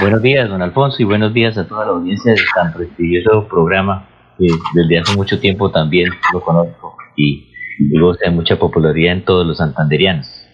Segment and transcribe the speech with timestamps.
[0.00, 4.08] Buenos días, don Alfonso, y buenos días a toda la audiencia de tan prestigioso programa
[4.36, 7.52] que desde hace mucho tiempo también lo conozco y,
[7.92, 10.48] goza de mucha popularidad en todos los santanderianos.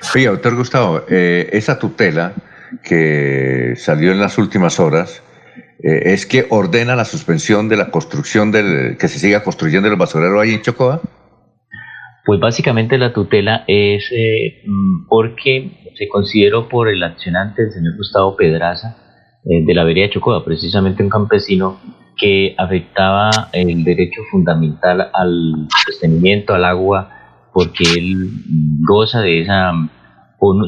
[0.00, 2.32] Sí, doctor Gustavo, eh, esa tutela
[2.82, 5.22] que salió en las últimas horas
[5.84, 9.94] eh, es que ordena la suspensión de la construcción del que se siga construyendo el
[9.94, 11.00] basurero ahí en Chocoa.
[12.24, 17.96] Pues básicamente la tutela es eh, mm, porque se consideró por el accionante, el señor
[17.96, 18.96] Gustavo Pedraza,
[19.44, 21.80] eh, de la vereda Chocoa, precisamente un campesino
[22.16, 27.10] que afectaba el derecho fundamental al sostenimiento, al agua,
[27.52, 28.28] porque él
[28.86, 29.72] goza de esa,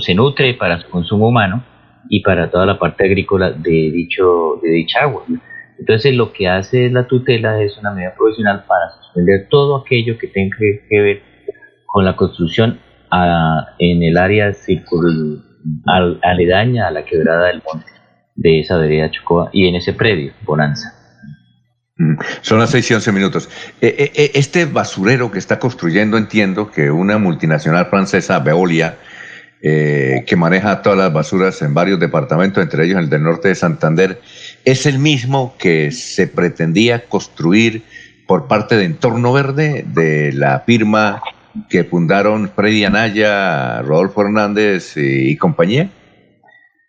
[0.00, 1.62] se nutre para su consumo humano
[2.08, 5.24] y para toda la parte agrícola de, dicho, de dicha agua.
[5.78, 10.26] Entonces lo que hace la tutela es una medida provisional para suspender todo aquello que
[10.26, 11.33] tenga que ver
[11.94, 12.80] con la construcción
[13.78, 15.44] en el área circul,
[16.24, 17.88] aledaña a la quebrada del monte
[18.34, 20.92] de esa vereda Chocoa y en ese predio, Bonanza.
[21.96, 23.48] Mm, son las 6 y 11 minutos.
[23.80, 28.96] Eh, eh, eh, este basurero que está construyendo, entiendo que una multinacional francesa, Veolia,
[29.62, 34.20] que maneja todas las basuras en varios departamentos, entre ellos el del norte de Santander,
[34.64, 37.84] es el mismo que se pretendía construir
[38.26, 41.22] por parte de Entorno Verde, de la firma
[41.68, 45.90] que fundaron Freddy Anaya, Rodolfo Hernández y, compañía?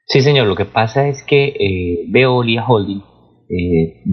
[0.07, 0.47] Sí, señor.
[0.47, 3.01] Lo que pasa es que eh, Veolia Holding
[3.49, 4.03] eh,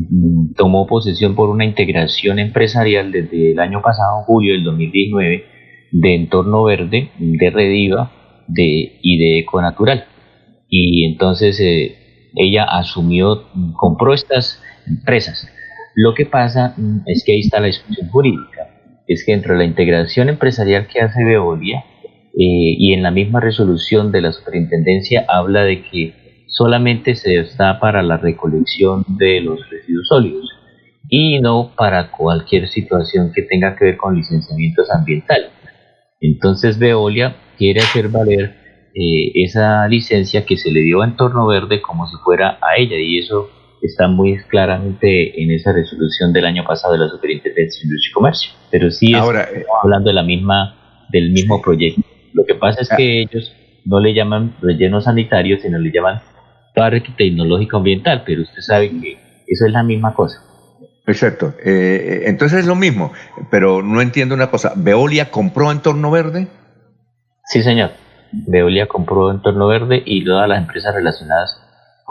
[0.56, 5.45] tomó posesión por una integración empresarial desde el año pasado, julio del 2019,
[5.92, 8.12] de Entorno Verde, de Rediva
[8.48, 10.06] de, y de Econatural.
[10.69, 15.47] Y entonces eh, ella asumió, compró estas empresas.
[15.95, 18.52] Lo que pasa mm, es que ahí está la discusión jurídica
[19.13, 24.13] es que entre la integración empresarial que hace Veolia eh, y en la misma resolución
[24.13, 26.15] de la superintendencia habla de que
[26.49, 30.51] solamente se está para la recolección de los residuos sólidos
[31.09, 35.51] y no para cualquier situación que tenga que ver con licenciamientos ambientales.
[36.20, 38.55] Entonces Veolia quiere hacer valer
[38.95, 42.97] eh, esa licencia que se le dio a Entorno Verde como si fuera a ella
[42.97, 43.51] y eso
[43.83, 48.13] está muy claramente en esa resolución del año pasado de la Superintendencia de Industria y
[48.13, 48.51] Comercio.
[48.70, 52.03] Pero sí Ahora, estamos hablando de la misma, del mismo proyecto.
[52.33, 53.29] Lo que pasa es que ah.
[53.31, 53.53] ellos
[53.85, 56.21] no le llaman relleno sanitario, sino le llaman
[56.75, 60.39] parque tecnológico ambiental, pero usted sabe que eso es la misma cosa.
[61.07, 61.55] Exacto.
[61.65, 63.13] Eh, eh, entonces es lo mismo,
[63.51, 64.73] pero no entiendo una cosa.
[64.77, 66.48] ¿Veolia compró Entorno Verde?
[67.47, 67.91] Sí, señor.
[68.33, 71.61] Veolia compró Entorno Verde y todas las empresas relacionadas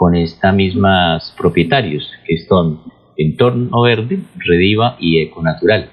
[0.02, 2.80] con estas mismas propietarios, que son
[3.16, 5.90] Entorno Verde, Rediva y Econatural.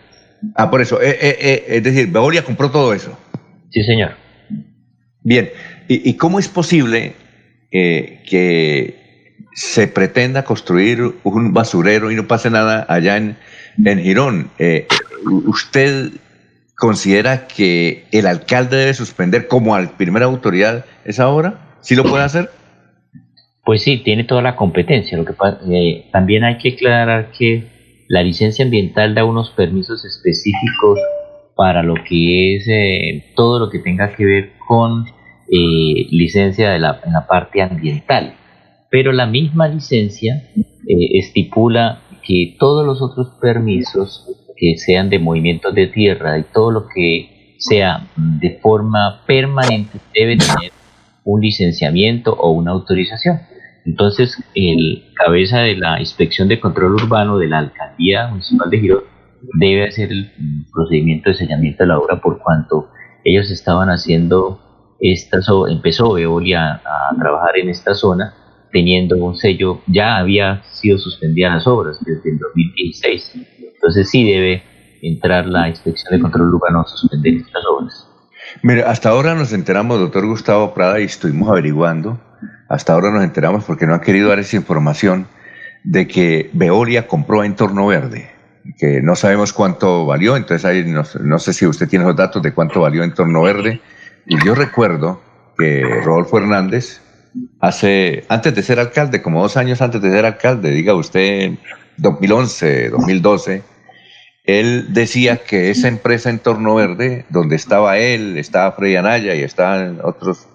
[0.55, 3.15] Ah, por eso, eh, eh, eh, es decir, Veolia compró todo eso.
[3.69, 4.13] Sí, señor.
[5.21, 5.51] Bien,
[5.87, 7.13] ¿y, cómo es posible
[7.71, 13.37] que se pretenda construir un basurero y no pase nada allá en,
[13.85, 14.49] en Girón?
[15.45, 16.13] ¿Usted
[16.75, 21.77] considera que el alcalde debe suspender como al primera autoridad esa obra?
[21.81, 22.49] ¿Sí lo puede hacer?
[23.69, 25.15] Pues sí, tiene toda la competencia.
[25.15, 25.35] Lo que
[25.69, 27.65] eh, también hay que aclarar que
[28.07, 30.97] la licencia ambiental da unos permisos específicos
[31.55, 35.05] para lo que es eh, todo lo que tenga que ver con
[35.51, 38.33] eh, licencia de la, en la parte ambiental.
[38.89, 40.49] Pero la misma licencia
[40.87, 44.25] estipula que todos los otros permisos
[44.57, 50.37] que sean de movimientos de tierra y todo lo que sea de forma permanente debe
[50.37, 50.71] tener
[51.23, 53.41] un licenciamiento o una autorización.
[53.89, 59.03] Entonces, el cabeza de la Inspección de Control Urbano de la Alcaldía Municipal de Girón
[59.53, 60.31] debe hacer el
[60.71, 62.91] procedimiento de sellamiento de la obra por cuanto
[63.23, 65.39] ellos estaban haciendo esta
[65.69, 68.35] empezó Veolia a, trabajar en esta zona
[68.71, 73.31] teniendo un sello, ya había sido suspendida las obras desde el 2016,
[73.73, 74.61] entonces sí debe
[75.01, 78.07] entrar la Inspección de Control Urbano a suspender estas obras.
[78.61, 82.19] Mire, hasta ahora nos enteramos, doctor Gustavo Prada, y estuvimos averiguando
[82.69, 85.27] hasta ahora nos enteramos porque no ha querido dar esa información
[85.83, 88.29] de que Veolia compró Entorno Verde,
[88.77, 92.53] que no sabemos cuánto valió, entonces ahí no, sé si usted tiene los datos de
[92.53, 93.81] cuánto valió Entorno Verde.
[94.27, 95.19] Y yo recuerdo
[95.57, 97.01] que Rodolfo Hernández,
[97.59, 101.53] hace, antes de ser alcalde, como dos años antes de ser alcalde, diga usted
[101.97, 103.63] 2011, 2012,
[104.43, 109.99] él decía que esa empresa Entorno Verde, donde estaba él, estaba Freddy Anaya y estaban
[110.03, 110.47] otros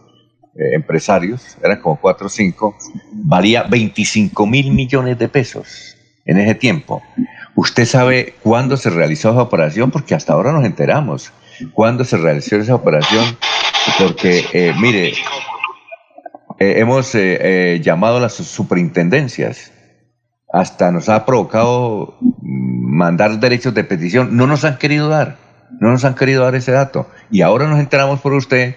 [0.56, 2.76] eh, empresarios, eran como cuatro o cinco,
[3.12, 7.02] valía 25 mil millones de pesos en ese tiempo.
[7.54, 9.90] ¿Usted sabe cuándo se realizó esa operación?
[9.90, 11.32] Porque hasta ahora nos enteramos.
[11.72, 13.24] ¿Cuándo se realizó esa operación?
[13.98, 15.12] Porque, eh, mire,
[16.58, 19.72] eh, hemos eh, llamado a las superintendencias,
[20.52, 25.36] hasta nos ha provocado mm, mandar derechos de petición, no nos han querido dar,
[25.80, 27.08] no nos han querido dar ese dato.
[27.30, 28.76] Y ahora nos enteramos por usted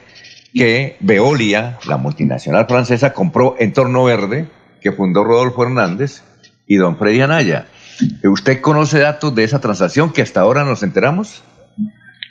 [0.53, 4.47] que Veolia, la multinacional francesa, compró Entorno Verde,
[4.81, 6.21] que fundó Rodolfo Hernández
[6.67, 7.65] y don Freddy Anaya.
[8.23, 11.41] ¿Usted conoce datos de esa transacción que hasta ahora nos enteramos?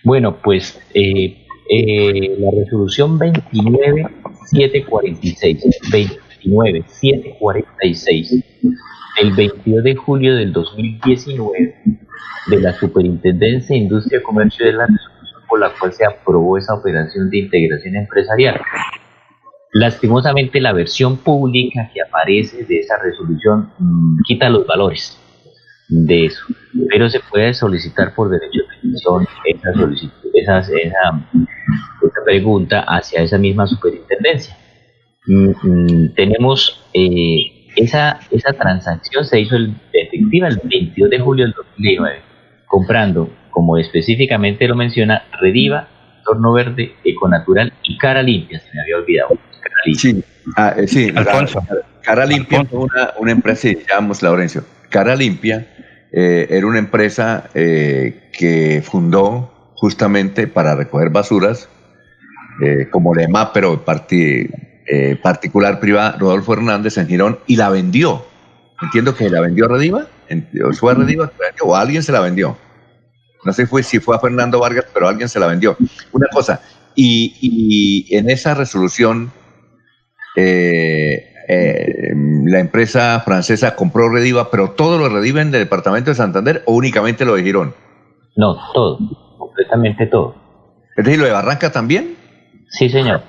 [0.05, 5.59] Bueno, pues eh, eh, la resolución 29746,
[6.41, 8.45] 29746
[9.21, 11.75] del 22 de julio del 2019
[12.47, 14.87] de la Superintendencia de Industria y Comercio de la
[15.49, 18.61] por la cual se aprobó esa operación de integración empresarial.
[19.73, 25.19] Lastimosamente la versión pública que aparece de esa resolución mm, quita los valores
[25.89, 26.45] de eso,
[26.89, 29.27] pero se puede solicitar por derecho de petición
[30.35, 31.29] esa, esa,
[32.25, 34.57] pregunta hacia esa misma superintendencia.
[35.27, 41.45] Mm, mm, tenemos eh, esa, esa transacción se hizo el, efectiva el 22 de julio
[41.45, 42.17] del 2019,
[42.67, 45.89] comprando, como específicamente lo menciona, Rediva,
[46.27, 49.39] Torno Verde, Econatural y Cara Limpia, se me había olvidado.
[49.95, 50.23] Sí,
[50.59, 51.63] ah, eh, sí Alfonso.
[52.03, 54.63] Cara, Limpia es una, una, empresa, sí, llamamos Laurencio.
[54.91, 55.67] Cara Limpia
[56.13, 61.71] eh, era una empresa eh, que fundó justamente para recoger basuras,
[62.91, 63.83] como lema, pero
[65.23, 68.27] particular privada, Rodolfo Hernández en Girón, y la vendió.
[68.83, 70.09] Entiendo que la vendió Rediva,
[70.63, 71.33] o fue a Rediva,
[71.63, 72.59] o alguien se la vendió.
[73.47, 75.77] No sé si fue a Fernando Vargas, pero alguien se la vendió.
[76.13, 76.61] Una cosa,
[76.95, 79.33] y en esa resolución
[80.37, 82.13] eh, eh,
[82.45, 86.75] la empresa francesa compró Rediva, pero todo lo Rediva en el departamento de Santander o
[86.75, 87.75] únicamente lo de Girón?
[88.37, 88.99] No, todo,
[89.39, 90.35] completamente todo.
[90.97, 92.17] ¿Es decir, lo de Barranca también?
[92.69, 93.23] Sí, señor,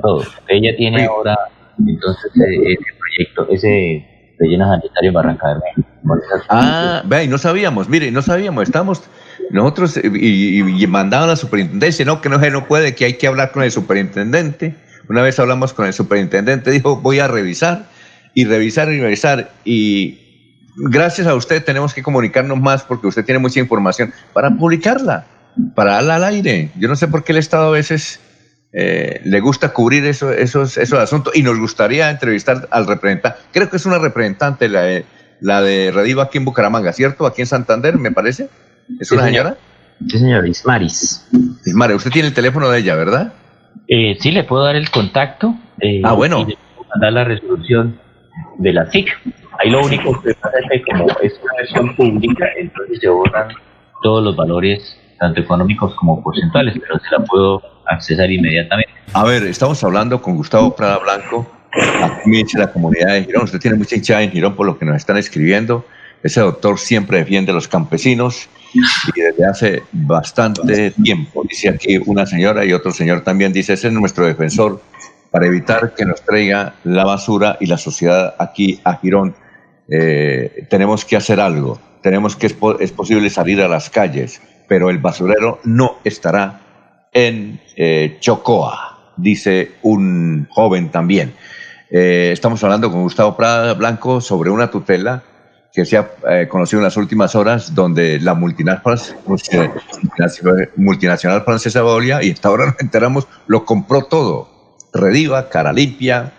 [0.00, 0.22] todo.
[0.48, 1.36] Ella tiene ahora,
[1.78, 6.44] entonces, eh, ese proyecto, ese relleno sanitario en Barranca Bermeja.
[6.48, 9.02] Ah, ve, y no sabíamos, mire, no sabíamos, estamos
[9.50, 13.14] nosotros y, y, mandaban a la superintendencia, no, que no se no puede, que hay
[13.14, 14.76] que hablar con el superintendente
[15.08, 17.86] una vez hablamos con el superintendente, dijo, voy a revisar
[18.32, 19.52] y revisar y revisar.
[19.64, 25.26] Y gracias a usted tenemos que comunicarnos más porque usted tiene mucha información para publicarla,
[25.74, 26.70] para darla al aire.
[26.76, 28.20] Yo no sé por qué el Estado a veces
[28.72, 33.38] eh, le gusta cubrir eso, esos, esos asuntos y nos gustaría entrevistar al representante.
[33.52, 35.04] Creo que es una representante, la de,
[35.40, 37.26] la de Rediva aquí en Bucaramanga, ¿cierto?
[37.26, 38.48] Aquí en Santander, me parece.
[39.00, 39.56] ¿Es una señora?
[40.08, 41.28] Sí, señor, Ismaris.
[41.64, 43.32] Ismaris, usted tiene el teléfono de ella, ¿verdad?
[43.88, 45.54] Eh, sí, le puedo dar el contacto.
[45.80, 46.40] Eh, ah, bueno.
[46.40, 47.98] Y le puedo mandar la resolución
[48.58, 49.08] de la SIC.
[49.58, 53.48] Ahí lo único que pasa es que como es una versión pública, entonces se borran
[54.02, 58.92] todos los valores, tanto económicos como porcentuales, pero se la puedo accesar inmediatamente.
[59.12, 63.44] A ver, estamos hablando con Gustavo Prada Blanco, aquí dice la comunidad de Girón.
[63.44, 65.86] Usted tiene mucha hinchada en Girón por lo que nos están escribiendo.
[66.22, 71.44] Ese doctor siempre defiende a los campesinos y desde hace bastante tiempo.
[71.48, 74.80] Dice aquí una señora y otro señor también dice, ese es nuestro defensor
[75.30, 79.34] para evitar que nos traiga la basura y la sociedad aquí a Girón.
[79.88, 84.98] Eh, tenemos que hacer algo, tenemos que es, posible salir a las calles, pero el
[84.98, 91.34] basurero no estará en eh, Chocoa, dice un joven también.
[91.90, 95.22] Eh, estamos hablando con Gustavo Prada Blanco sobre una tutela
[95.74, 99.02] que se ha eh, conocido en las últimas horas, donde la multinacional,
[100.76, 104.48] multinacional francesa Veolia, y hasta ahora nos enteramos, lo compró todo.
[104.92, 106.32] Rediva, Cara Limpia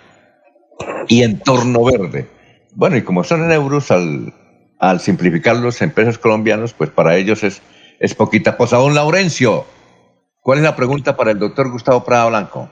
[1.10, 2.30] y Entorno Verde.
[2.74, 4.34] Bueno, y como son en euros, al,
[4.80, 7.62] al simplificar los empresas colombianos, pues para ellos es,
[8.00, 8.78] es poquita cosa.
[8.78, 9.66] Don Laurencio,
[10.40, 12.70] ¿cuál es la pregunta para el doctor Gustavo Prada Blanco?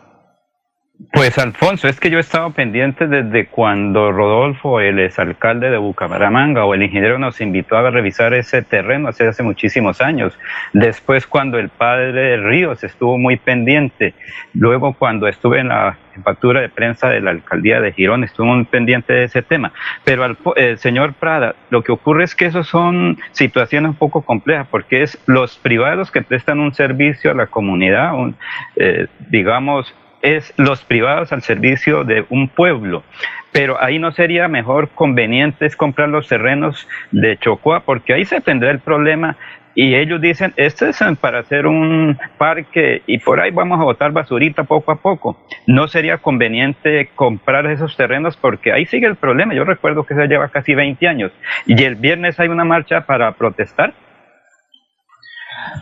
[1.11, 6.65] Pues Alfonso, es que yo he estado pendiente desde cuando Rodolfo, el exalcalde de Bucaramanga
[6.65, 10.37] o el ingeniero nos invitó a revisar ese terreno hace, hace muchísimos años.
[10.71, 14.13] Después cuando el padre de Ríos estuvo muy pendiente.
[14.53, 18.65] Luego cuando estuve en la factura de prensa de la alcaldía de Girón estuvo muy
[18.65, 19.73] pendiente de ese tema.
[20.03, 24.21] Pero al eh, señor Prada, lo que ocurre es que eso son situaciones un poco
[24.21, 28.35] complejas porque es los privados que prestan un servicio a la comunidad, un,
[28.75, 33.03] eh, digamos, es los privados al servicio de un pueblo.
[33.51, 38.71] Pero ahí no sería mejor conveniente comprar los terrenos de Chocoa, porque ahí se tendrá
[38.71, 39.37] el problema
[39.75, 44.11] y ellos dicen, este es para hacer un parque y por ahí vamos a botar
[44.11, 45.37] basurita poco a poco.
[45.67, 49.53] No sería conveniente comprar esos terrenos porque ahí sigue el problema.
[49.53, 51.31] Yo recuerdo que se lleva casi 20 años
[51.65, 53.93] y el viernes hay una marcha para protestar.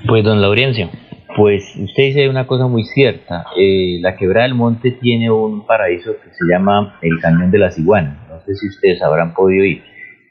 [0.07, 0.89] Pues don Laurencio,
[1.35, 3.45] Pues usted dice una cosa muy cierta.
[3.57, 7.79] Eh, la quebrada del monte tiene un paraíso que se llama el Cañón de las
[7.79, 8.17] Iguanas.
[8.29, 9.81] No sé si ustedes habrán podido ir.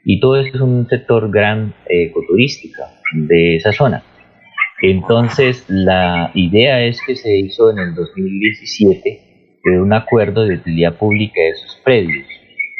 [0.03, 4.03] Y todo eso es un sector gran eh, ecoturístico de esa zona.
[4.81, 9.31] Entonces, la idea es que se hizo en el 2017
[9.79, 12.25] un acuerdo de utilidad pública de esos predios.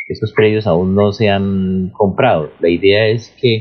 [0.07, 2.51] Esos predios aún no se han comprado.
[2.59, 3.55] La idea es que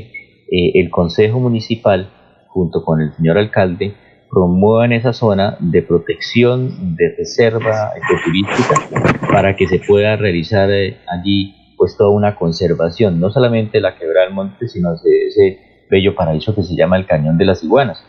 [0.51, 2.09] eh, el Consejo Municipal,
[2.47, 3.93] junto con el señor alcalde,
[4.31, 11.53] promuevan esa zona de protección, de reserva ecoturística, para que se pueda realizar eh, allí
[11.77, 15.59] pues toda una conservación, no solamente la quebrada del monte, sino ese,
[15.89, 18.01] bello paraíso que se llama el Cañón de las Iguanas.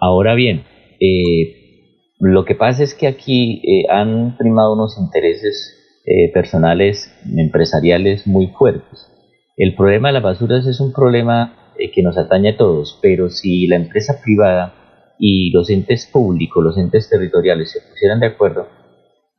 [0.00, 0.64] Ahora bien,
[0.98, 5.78] eh, lo que pasa es que aquí eh, han primado unos intereses
[6.34, 9.06] personales, empresariales muy fuertes.
[9.56, 13.68] El problema de las basuras es un problema que nos atañe a todos, pero si
[13.68, 14.81] la empresa privada
[15.24, 18.66] y los entes públicos, los entes territoriales se pusieran de acuerdo,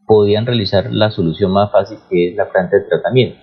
[0.08, 3.38] podían realizar la solución más fácil que es la planta de tratamiento.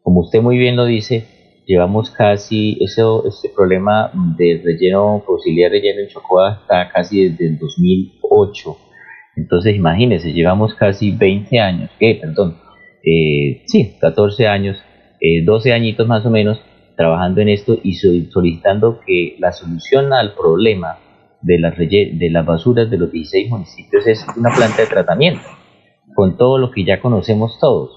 [0.00, 1.26] Como usted muy bien lo dice,
[1.66, 7.46] llevamos casi, eso, este problema de relleno, posibilidad de relleno en Chocoa está casi desde
[7.46, 8.76] el 2008.
[9.34, 12.56] Entonces imagínense, llevamos casi 20 años, eh, perdón,
[13.04, 14.80] eh, sí, 14 años,
[15.44, 16.60] 12 eh, añitos más o menos
[16.96, 20.98] trabajando en esto y solicitando que la solución al problema
[21.42, 25.42] de las, de las basuras de los 16 municipios es una planta de tratamiento,
[26.14, 27.90] con todo lo que ya conocemos todos,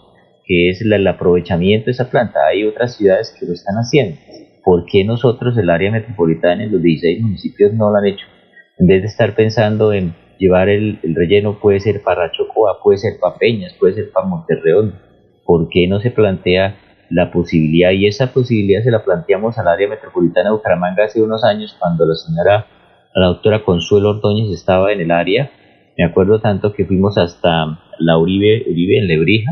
[0.46, 2.46] que es el aprovechamiento de esa planta.
[2.48, 4.18] Hay otras ciudades que lo están haciendo.
[4.64, 8.26] ¿Por qué nosotros, el área metropolitana, en los 16 municipios no lo han hecho?
[8.80, 13.14] En vez de estar pensando en llevar el, relleno, puede ser para Chocoa, puede ser
[13.20, 15.00] para Peñas, puede ser para Monterreón.
[15.46, 16.78] ¿Por qué no se plantea
[17.10, 17.92] la posibilidad?
[17.92, 22.06] Y esa posibilidad se la planteamos al área metropolitana de Bucaramanga hace unos años cuando
[22.06, 22.66] la señora
[23.16, 25.52] la doctora Consuelo Ordóñez estaba en el área.
[25.98, 29.52] Me acuerdo tanto que fuimos hasta la Uribe, Uribe en Lebrija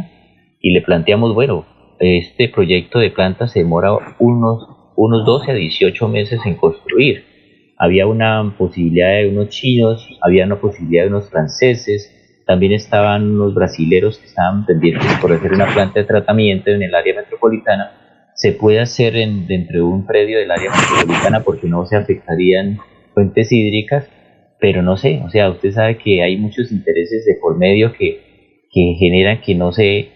[0.59, 1.65] y le planteamos, bueno,
[1.99, 7.25] este proyecto de planta se demora unos, unos 12 a 18 meses en construir.
[7.77, 13.53] Había una posibilidad de unos chinos, había una posibilidad de unos franceses, también estaban unos
[13.53, 17.91] brasileros que estaban pendientes por hacer una planta de tratamiento en el área metropolitana.
[18.33, 22.79] Se puede hacer en, dentro de un predio del área metropolitana porque no se afectarían
[23.13, 24.09] fuentes hídricas,
[24.59, 28.29] pero no sé, o sea, usted sabe que hay muchos intereses de por medio que,
[28.71, 30.09] generan que no se,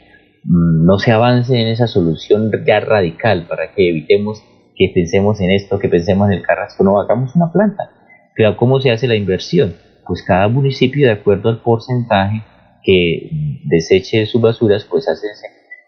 [0.43, 4.41] mm, no se avance en esa solución ya radical para que evitemos
[4.75, 7.89] que pensemos en esto, que pensemos en el carrasco, no, hagamos una planta.
[8.35, 9.75] Pero ¿cómo se hace la inversión?
[10.05, 12.43] Pues cada municipio, de acuerdo al porcentaje
[12.83, 13.29] que
[13.63, 15.27] deseche sus basuras, pues hace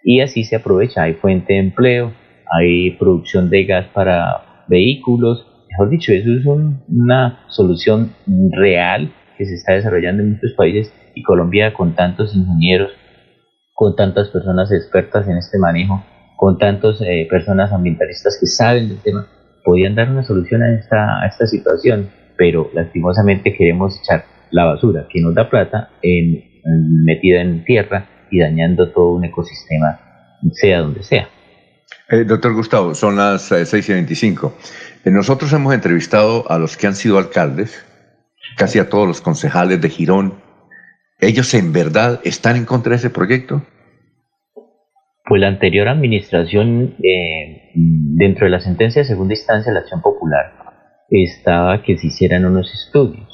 [0.04, 1.04] y así se aprovecha.
[1.04, 2.14] Hay fuente de empleo,
[2.50, 5.47] hay producción de gas para vehículos,
[5.78, 6.44] mejor dicho, eso es
[6.90, 8.12] una solución
[8.52, 12.90] real que se está desarrollando en muchos países y Colombia con tantos ingenieros,
[13.74, 16.04] con tantas personas expertas en este manejo,
[16.36, 19.28] con tantas eh, personas ambientalistas que saben del tema,
[19.64, 25.36] podían dar una solución a esta, situación, pero lastimosamente queremos echar la basura que nos
[25.36, 26.44] da plata en,
[27.06, 30.00] metida en tierra y dañando todo un ecosistema,
[30.54, 31.28] sea donde sea.
[32.10, 34.58] Eh, doctor Gustavo, son las 6 eh, y 25.
[35.04, 37.86] Eh, nosotros hemos entrevistado a los que han sido alcaldes,
[38.56, 40.36] casi a todos los concejales de Girón.
[41.20, 43.62] ¿Ellos en verdad están en contra de ese proyecto?
[45.26, 50.02] Pues la anterior administración, eh, dentro de la sentencia de segunda instancia de la acción
[50.02, 50.54] popular,
[51.10, 53.28] estaba que se hicieran unos estudios.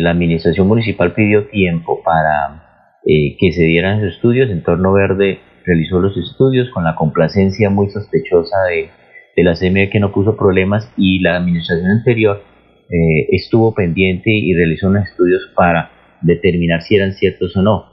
[0.00, 4.50] La administración municipal pidió tiempo para que se dieran estudios.
[4.50, 10.12] Entorno Verde realizó los estudios con la complacencia muy sospechosa de la CME que no
[10.12, 12.42] puso problemas y la administración anterior
[12.88, 15.90] eh, estuvo pendiente y realizó unos estudios para
[16.22, 17.84] determinar si eran ciertos o no.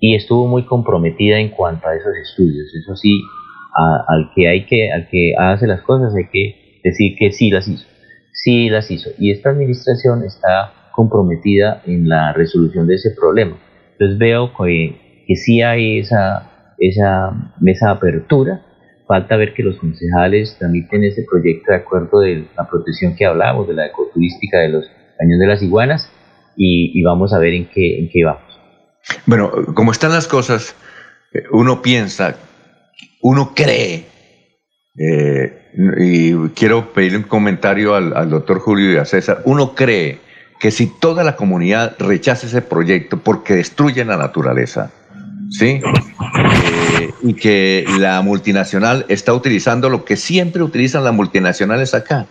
[0.00, 2.72] Y estuvo muy comprometida en cuanto a esos estudios.
[2.74, 3.22] Eso sí,
[3.74, 7.66] al que hay que, al que hace las cosas hay que decir que sí las
[7.66, 7.86] hizo.
[8.32, 9.10] Sí las hizo.
[9.18, 13.58] Y esta administración está comprometida en la resolución de ese problema.
[13.92, 17.32] Entonces veo que, que sí hay esa, esa,
[17.64, 18.62] esa apertura
[19.06, 23.68] Falta ver que los concejales tramiten ese proyecto de acuerdo de la protección que hablábamos,
[23.68, 24.84] de la ecoturística de los
[25.16, 26.10] cañones de las iguanas,
[26.56, 28.42] y, vamos a ver en qué, en qué vamos.
[29.26, 30.74] Bueno, como están las cosas,
[31.32, 32.34] eh, uno piensa,
[33.20, 34.06] uno cree,
[34.98, 40.18] eh, y quiero pedir un comentario al, al doctor Julio y a César, uno cree
[40.58, 44.90] que si toda la comunidad rechaza ese proyecto porque destruye la naturaleza,
[45.50, 45.80] ¿sí?
[47.22, 52.26] Y que la multinacional está utilizando lo que siempre utilizan las multinacionales acá,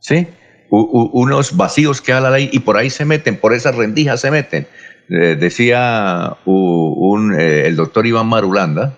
[0.00, 0.28] ¿sí?
[0.70, 4.30] unos vacíos que da la ley y por ahí se meten, por esas rendijas se
[4.30, 4.66] meten.
[5.08, 8.94] Eh, decía eh, el doctor Iván Marulanda,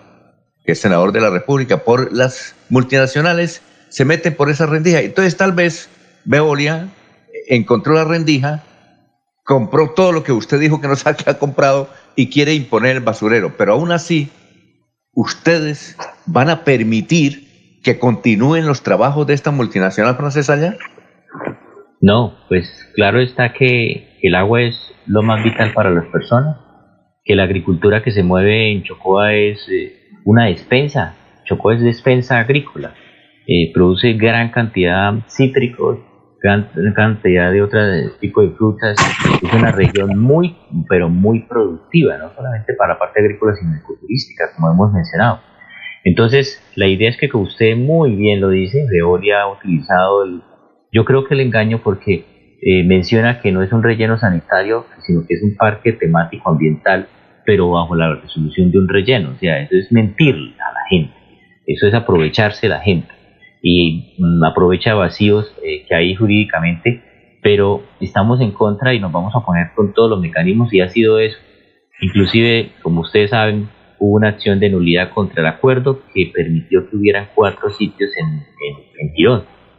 [0.65, 5.01] que es senador de la República, por las multinacionales se meten por esa rendija.
[5.01, 5.89] Entonces tal vez
[6.25, 6.89] Veolia
[7.47, 8.63] encontró la rendija,
[9.43, 12.97] compró todo lo que usted dijo que no sabe que ha comprado y quiere imponer
[12.97, 13.55] el basurero.
[13.57, 14.29] Pero aún así,
[15.17, 15.97] ustedes
[16.27, 20.77] van a permitir que continúen los trabajos de esta multinacional francesa allá.
[21.99, 24.75] No, pues claro está que el agua es
[25.07, 26.57] lo más vital para las personas,
[27.25, 32.37] que la agricultura que se mueve en Chocoa es eh, una despensa, Chocoa es despensa
[32.37, 32.93] agrícola,
[33.47, 35.97] eh, produce gran cantidad de cítricos,
[36.47, 37.79] gran cantidad de otro
[38.21, 38.95] tipo de frutas,
[39.43, 40.55] es una región muy,
[40.87, 45.41] pero muy productiva, no solamente para la parte agrícola, sino ecoturística, como hemos mencionado.
[46.05, 50.41] Entonces, la idea es que, usted muy bien lo dice, Veolia ha utilizado el
[50.93, 55.27] yo creo que el engaño porque eh, menciona que no es un relleno sanitario, sino
[55.27, 57.07] que es un parque temático ambiental,
[57.45, 59.31] pero bajo la resolución de un relleno.
[59.31, 61.13] O sea, eso es mentir a la gente,
[61.67, 63.16] eso es aprovecharse la gente
[63.61, 67.03] y mm, aprovecha vacíos eh, que hay jurídicamente,
[67.41, 70.89] pero estamos en contra y nos vamos a poner con todos los mecanismos y ha
[70.89, 71.37] sido eso.
[72.01, 76.95] Inclusive, como ustedes saben, hubo una acción de nulidad contra el acuerdo que permitió que
[76.95, 79.13] hubieran cuatro sitios en, en, en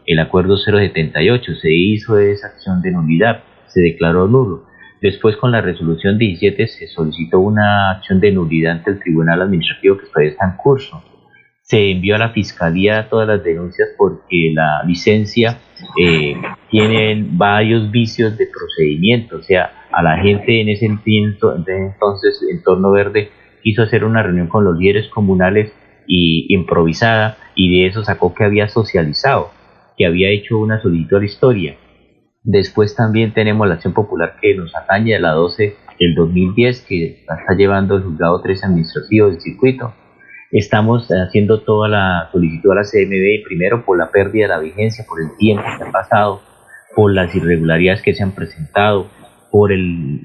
[0.08, 4.64] el acuerdo 078 se hizo esa acción de nulidad, se declaró nulo.
[5.02, 9.98] Después con la resolución 17 se solicitó una acción de nulidad ante el Tribunal Administrativo
[9.98, 11.04] que todavía está en curso.
[11.68, 15.58] Se envió a la Fiscalía todas las denuncias porque la licencia
[16.00, 16.34] eh,
[16.70, 19.36] tiene varios vicios de procedimiento.
[19.36, 23.30] O sea, a la gente en ese entonces, Entorno Verde,
[23.62, 25.72] quiso hacer una reunión con los líderes comunales
[26.06, 29.50] y improvisada y de eso sacó que había socializado
[29.98, 31.76] que había hecho una solicitud historia.
[32.44, 37.24] Después también tenemos la acción popular que nos atañe a la 12 del 2010, que
[37.28, 39.92] está llevando el juzgado 3 administrativo del circuito.
[40.50, 45.04] Estamos haciendo toda la solicitud a la CMB, primero por la pérdida de la vigencia,
[45.06, 46.40] por el tiempo que ha pasado,
[46.96, 49.08] por las irregularidades que se han presentado,
[49.50, 50.22] por el,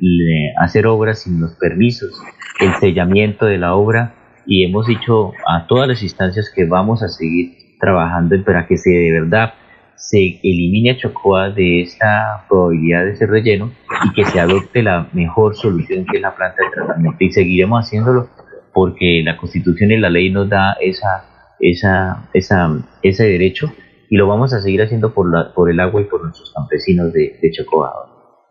[0.58, 2.18] hacer obras sin los permisos,
[2.62, 4.14] el sellamiento de la obra
[4.46, 8.90] y hemos dicho a todas las instancias que vamos a seguir trabajando para que se
[8.92, 9.54] de verdad
[9.96, 13.72] se elimine a Chocoa de esta probabilidad de ser relleno
[14.06, 17.18] y que se adopte la mejor solución que es la planta de tratamiento.
[17.24, 18.30] Y seguiremos haciéndolo
[18.74, 21.26] porque la Constitución y la ley nos da esa,
[21.60, 22.70] esa, esa,
[23.02, 23.72] ese derecho
[24.10, 27.14] y lo vamos a seguir haciendo por, la, por el agua y por nuestros campesinos
[27.14, 27.92] de, de Chocoa.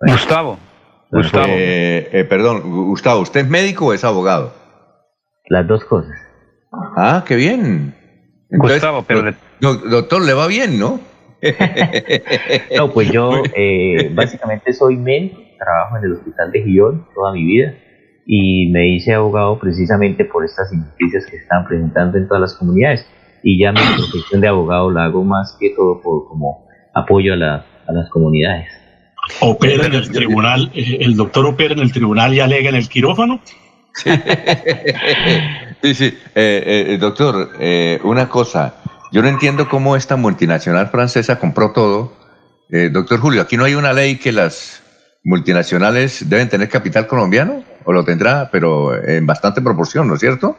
[0.01, 0.59] Gustavo.
[1.11, 1.47] Gustavo.
[1.49, 4.55] Eh, eh, perdón, Gustavo, ¿usted es médico o es abogado?
[5.49, 6.17] Las dos cosas.
[6.97, 7.95] Ah, qué bien.
[8.51, 9.35] Gustavo, pero...
[9.61, 11.01] Doctor, le va bien, ¿no?
[12.77, 17.45] no, pues yo eh, básicamente soy médico, trabajo en el hospital de Gijón toda mi
[17.45, 17.75] vida
[18.27, 22.55] y me hice abogado precisamente por estas injusticias que se están presentando en todas las
[22.55, 23.07] comunidades.
[23.43, 27.65] Y ya mi profesión de abogado la hago más que todo por como apoyo a,
[27.87, 28.69] a las comunidades.
[29.41, 32.89] ¿Opera en el tribunal, eh, el doctor opera en el tribunal y alega en el
[32.89, 33.41] quirófano?
[33.95, 34.11] Sí,
[35.95, 36.19] sí.
[36.35, 37.51] Eh, doctor,
[38.05, 38.75] una cosa,
[39.13, 42.15] yo no entiendo cómo esta multinacional francesa compró todo.
[42.71, 44.83] Eh, doctor Julio, aquí no hay una ley que las
[45.23, 50.57] multinacionales deben tener capital colombiano, o lo tendrá, pero en bastante proporción, ¿no es cierto?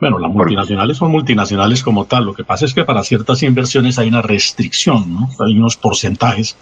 [0.00, 2.24] Bueno, las multinacionales son multinacionales como tal.
[2.24, 5.28] Lo que pasa es que para ciertas inversiones hay una restricción, ¿no?
[5.44, 6.56] Hay unos porcentajes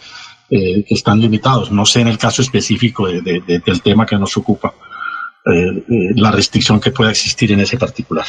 [0.51, 1.71] eh, que están limitados.
[1.71, 4.75] No sé en el caso específico del tema que nos ocupa,
[5.47, 5.85] eh,
[6.17, 8.27] la restricción que pueda existir en ese particular.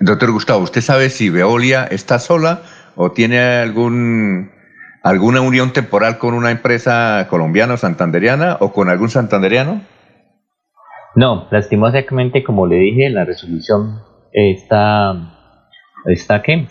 [0.00, 2.62] Doctor Gustavo, ¿usted sabe si Veolia está sola
[2.94, 4.50] o tiene algún
[5.02, 9.82] alguna unión temporal con una empresa colombiana o santanderiana o con algún santanderiano?
[11.16, 14.00] No, lastimosamente, como le dije, la resolución
[14.32, 15.14] está,
[16.04, 16.66] está ¿qué?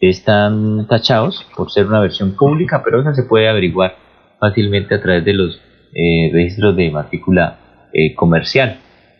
[0.00, 3.96] están tachados por ser una versión pública, pero eso se puede averiguar
[4.38, 5.60] fácilmente a través de los
[5.94, 8.78] eh, registros de matrícula eh, comercial.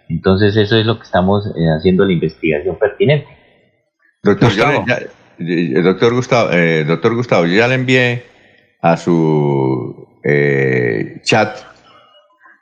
[0.08, 3.28] Entonces eso es lo que estamos eh, haciendo la investigación pertinente.
[4.22, 4.84] Doctor, Gustavo.
[4.86, 8.24] Ya, doctor, Gustavo, eh, doctor Gustavo, yo ya le envié
[8.82, 11.56] a su eh, chat,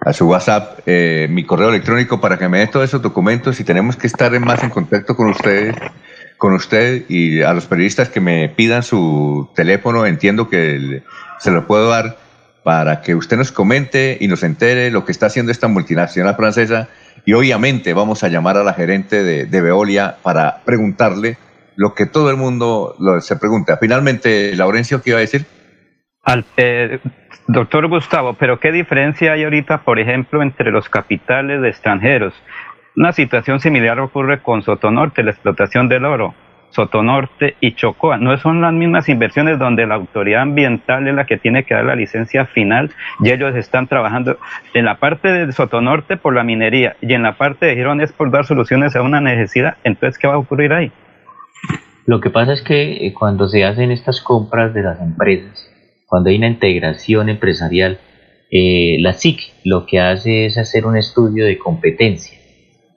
[0.00, 3.64] a su WhatsApp, eh, mi correo electrónico para que me dé todos esos documentos y
[3.64, 5.74] tenemos que estar más en contacto con ustedes,
[6.36, 11.02] con usted y a los periodistas que me pidan su teléfono, entiendo que
[11.40, 12.16] se lo puedo dar
[12.62, 16.88] para que usted nos comente y nos entere lo que está haciendo esta multinacional francesa
[17.24, 21.38] y obviamente vamos a llamar a la gerente de, de Veolia para preguntarle
[21.74, 23.78] lo que todo el mundo se pregunta.
[23.78, 25.46] Finalmente, Laurencio, ¿qué iba a decir?
[26.24, 26.98] Al, eh,
[27.48, 32.34] doctor Gustavo, pero ¿qué diferencia hay ahorita, por ejemplo, entre los capitales extranjeros?
[32.94, 36.34] Una situación similar ocurre con Sotonorte, la explotación del oro.
[36.70, 38.18] Sotonorte y Chocoa.
[38.18, 41.86] No son las mismas inversiones donde la autoridad ambiental es la que tiene que dar
[41.86, 44.36] la licencia final y ellos están trabajando
[44.74, 48.12] en la parte de Sotonorte por la minería y en la parte de Girón es
[48.12, 49.78] por dar soluciones a una necesidad.
[49.82, 50.92] Entonces, ¿qué va a ocurrir ahí?
[52.04, 55.70] Lo que pasa es que eh, cuando se hacen estas compras de las empresas,
[56.08, 57.98] cuando hay una integración empresarial,
[58.50, 62.38] eh, la SIC lo que hace es hacer un estudio de competencia.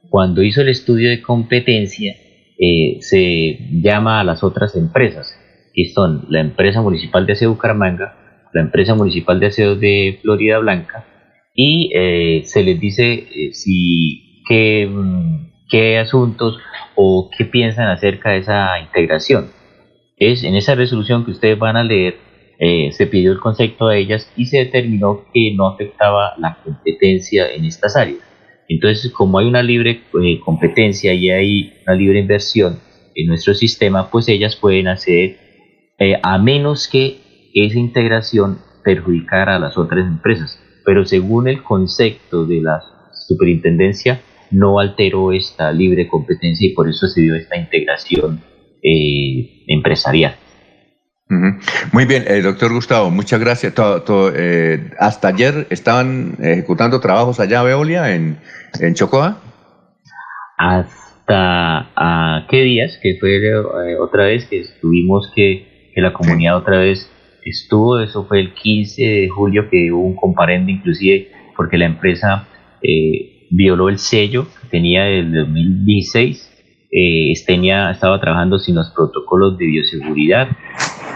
[0.10, 2.15] Cuando hizo el estudio de competencia,
[2.58, 5.38] eh, se llama a las otras empresas,
[5.74, 8.15] que son la empresa municipal de aseo Bucaramanga,
[8.54, 11.06] la empresa municipal de aseo de Florida Blanca,
[11.54, 11.91] y
[12.45, 16.60] se les dice si qué, mm, qué asuntos
[16.95, 19.50] o qué piensan acerca de esa integración.
[20.17, 22.15] Es en esa resolución que ustedes van a leer,
[22.63, 27.52] eh, se pidió el concepto a ellas y se determinó que no afectaba la competencia
[27.52, 28.19] en estas áreas.
[28.69, 32.80] Entonces, como hay una libre eh, competencia y hay una libre inversión
[33.15, 35.38] en nuestro sistema, pues ellas pueden hacer,
[35.97, 40.62] eh, a menos que esa integración perjudicara a las otras empresas.
[40.86, 42.84] Pero según el concepto de la
[43.28, 44.21] superintendencia,
[44.52, 48.39] no alteró esta libre competencia y por eso se dio esta integración
[48.84, 50.36] eh, empresarial.
[51.94, 53.74] Muy bien, eh, doctor Gustavo, muchas gracias.
[54.36, 58.38] Eh, hasta ayer estaban ejecutando trabajos allá, Veolia, en,
[58.80, 59.39] en Chocoa.
[60.58, 63.39] Hasta a qué días, que fue
[64.00, 67.10] otra vez que estuvimos, que, que la comunidad otra vez
[67.46, 72.48] estuvo, eso fue el 15 de julio que hubo un comparendo inclusive porque la empresa
[73.52, 76.52] violó el sello que tenía del 2016.
[76.94, 80.50] Eh, estaba trabajando sin los protocolos de bioseguridad,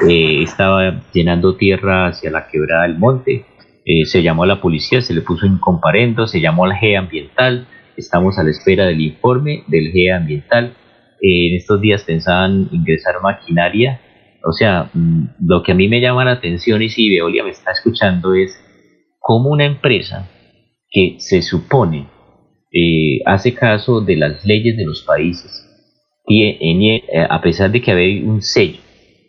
[0.07, 3.45] eh, estaba llenando tierra hacia la quebrada del monte,
[3.85, 6.97] eh, se llamó a la policía, se le puso un comparendo, se llamó al GE
[6.97, 10.75] ambiental, estamos a la espera del informe del GE ambiental.
[11.21, 14.01] Eh, en estos días pensaban ingresar maquinaria,
[14.43, 17.51] o sea, mm, lo que a mí me llama la atención y si Veolia me
[17.51, 18.59] está escuchando es
[19.19, 20.29] cómo una empresa
[20.89, 22.07] que se supone
[22.71, 25.61] eh, hace caso de las leyes de los países.
[26.27, 28.84] Y eh, a pesar de que hay un sello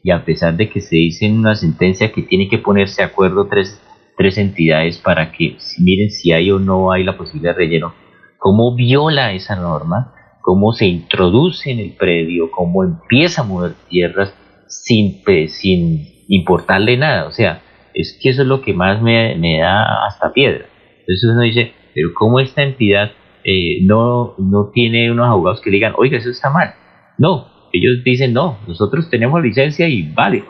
[0.07, 3.09] y a pesar de que se dice en una sentencia que tiene que ponerse de
[3.09, 3.83] acuerdo tres,
[4.17, 7.93] tres entidades para que miren si hay o no hay la posibilidad de relleno,
[8.39, 14.33] cómo viola esa norma, cómo se introduce en el predio, cómo empieza a mover tierras
[14.69, 17.27] sin, sin importarle nada.
[17.27, 20.67] O sea, es que eso es lo que más me, me da hasta piedra.
[21.01, 23.11] Entonces uno dice, pero ¿cómo esta entidad
[23.43, 26.75] eh, no, no tiene unos abogados que digan, oiga, eso está mal.
[27.19, 30.45] No, ellos dicen, no, nosotros tenemos licencia y vale.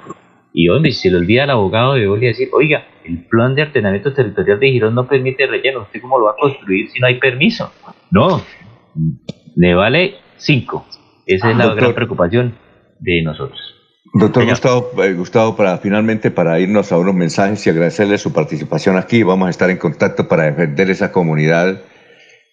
[0.52, 4.12] Y donde se le olvida al abogado de Oli decir, oiga, el plan de ordenamiento
[4.12, 7.18] territorial de Girón no permite relleno, ¿usted cómo lo va a construir si no hay
[7.18, 7.72] permiso?
[8.10, 8.42] No,
[9.54, 10.86] le vale cinco.
[11.26, 12.54] Esa es la gran preocupación
[13.00, 13.60] de nosotros.
[14.14, 18.96] Doctor Gustavo, eh, Gustavo, para finalmente para irnos a unos mensajes y agradecerle su participación
[18.96, 21.82] aquí, vamos a estar en contacto para defender esa comunidad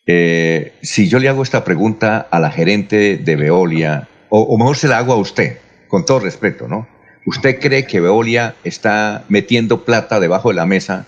[0.05, 4.87] eh, si yo le hago esta pregunta a la gerente de Veolia, o, mejor se
[4.87, 6.87] la hago a usted, con todo respeto, ¿no?
[7.25, 11.05] ¿Usted cree que Veolia está metiendo plata debajo de la mesa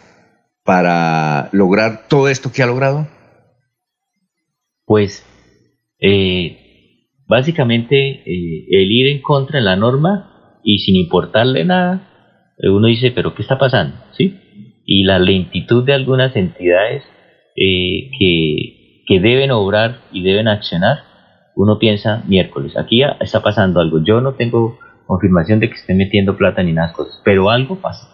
[0.64, 3.08] para lograr todo esto que ha logrado?
[4.86, 5.26] Pues,
[6.00, 12.88] eh, básicamente, eh, el ir en contra de la norma y sin importarle nada, uno
[12.88, 13.98] dice, pero ¿qué está pasando?
[14.18, 14.40] ¿Sí?
[14.86, 17.04] Y la lentitud de algunas entidades
[17.56, 21.04] que que deben obrar y deben accionar,
[21.56, 24.04] uno piensa miércoles, aquí está pasando algo.
[24.04, 28.10] Yo no tengo confirmación de que esté metiendo plata ni nada cosas, pero algo pasa.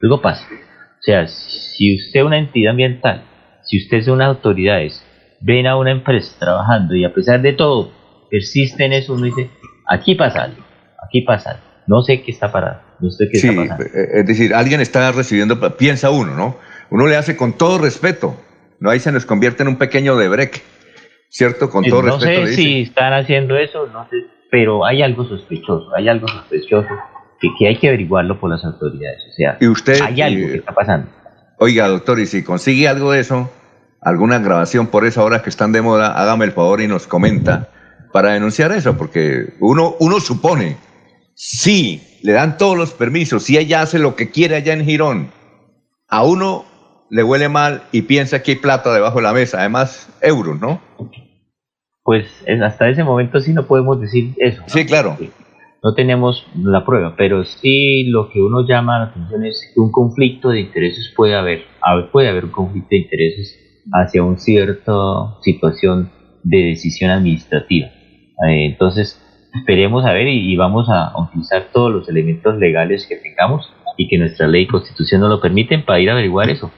[0.00, 0.46] Algo pasa.
[0.50, 3.24] O sea, si usted es una entidad ambiental,
[3.64, 5.04] si usted es una autoridades,
[5.40, 7.92] ven a una empresa trabajando y a pesar de todo
[8.30, 9.50] persiste en eso, uno dice,
[9.88, 10.62] aquí pasa algo,
[11.04, 11.62] aquí pasa algo.
[11.86, 13.84] No sé qué está parado, no sé qué está pasando.
[13.84, 16.56] Eh, es decir, alguien está recibiendo, piensa uno, ¿no?
[16.90, 18.36] Uno le hace con todo respeto,
[18.78, 20.62] no, ahí se nos convierte en un pequeño de break,
[21.32, 21.70] ¿cierto?
[21.70, 22.40] Con todo no respeto.
[22.42, 26.88] No sé si están haciendo eso, no sé, pero hay algo sospechoso, hay algo sospechoso
[27.40, 29.18] que, hay que averiguarlo por las autoridades.
[29.30, 31.08] O sea, ¿Y usted, hay algo que está pasando.
[31.58, 33.50] Oiga, doctor, y si consigue algo de eso,
[34.00, 37.70] alguna grabación por esa hora que están de moda, hágame el favor y nos comenta
[38.12, 40.76] para denunciar eso, porque uno, uno supone,
[41.34, 45.30] sí, le dan todos los permisos, si ella hace lo que quiere allá en Girón,
[46.08, 46.66] a uno
[47.12, 50.80] le huele mal y piensa que hay plata debajo de la mesa, además euros, ¿no?
[52.02, 52.26] Pues
[52.62, 54.62] hasta ese momento sí no podemos decir eso.
[54.66, 55.18] Sí, claro.
[55.84, 59.92] no tenemos la prueba, pero sí lo que uno llama la atención es que un
[59.92, 61.64] conflicto de intereses puede haber,
[62.10, 63.58] puede haber un conflicto de intereses
[63.92, 64.92] hacia una cierta
[65.42, 66.10] situación
[66.42, 67.88] de decisión administrativa.
[67.88, 69.20] Eh, entonces,
[69.54, 74.16] esperemos a ver y, vamos a utilizar todos los elementos legales que tengamos y que
[74.16, 76.72] nuestra ley y constitución nos lo permiten para ir a averiguar eso.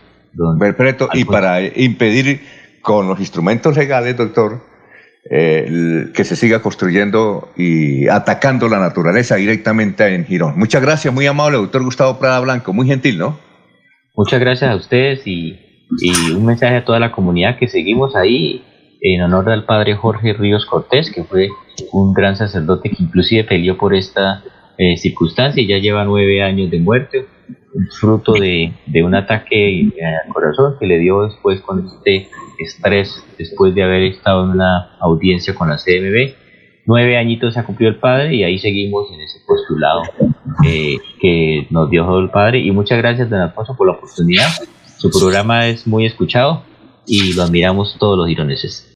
[0.59, 2.41] Perfecto, y para impedir
[2.81, 4.61] con los instrumentos legales, doctor,
[5.31, 10.59] eh, que se siga construyendo y atacando la naturaleza directamente en Girón.
[10.59, 13.39] Muchas gracias, muy amable, doctor Gustavo Prada Blanco, muy gentil, ¿no?
[14.17, 15.59] Muchas gracias a ustedes y,
[16.01, 18.63] y un mensaje a toda la comunidad que seguimos ahí
[19.01, 21.49] en honor al padre Jorge Ríos Cortés, que fue
[21.93, 24.43] un gran sacerdote que inclusive peleó por esta
[24.79, 27.27] eh, circunstancia y ya lleva nueve años de muerte,
[27.99, 29.93] fruto de, un ataque
[30.27, 34.97] al corazón que le dio después con este estrés, después de haber estado en una
[35.01, 36.35] audiencia con la CMB.
[36.87, 40.03] Nueve añitos ha cumplido el padre y ahí seguimos en ese postulado
[40.67, 42.59] eh, que nos dio el padre.
[42.59, 44.49] Y muchas gracias, don Alfonso, por la oportunidad.
[44.99, 46.63] Su programa es muy escuchado
[47.07, 48.91] y lo admiramos todos los ironeses.